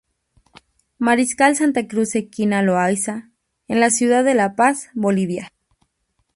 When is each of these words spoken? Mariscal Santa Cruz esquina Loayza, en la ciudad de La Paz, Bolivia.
Mariscal 0.97 1.55
Santa 1.55 1.87
Cruz 1.87 2.15
esquina 2.15 2.63
Loayza, 2.63 3.29
en 3.67 3.79
la 3.79 3.91
ciudad 3.91 4.23
de 4.23 4.33
La 4.33 4.55
Paz, 4.55 4.89
Bolivia. 4.95 5.51